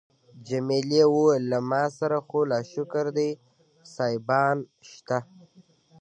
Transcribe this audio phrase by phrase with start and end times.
[0.47, 3.29] جميلې وويل: له ما سره خو لا شکر دی
[3.95, 4.57] سایبان
[4.91, 5.17] شته.